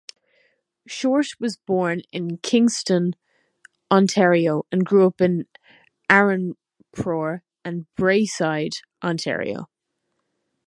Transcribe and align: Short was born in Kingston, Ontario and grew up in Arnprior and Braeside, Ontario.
Short 0.87 1.27
was 1.39 1.57
born 1.57 2.01
in 2.11 2.37
Kingston, 2.39 3.15
Ontario 3.91 4.65
and 4.71 4.83
grew 4.83 5.05
up 5.05 5.21
in 5.21 5.47
Arnprior 6.09 7.41
and 7.63 7.85
Braeside, 7.95 8.77
Ontario. 9.03 9.69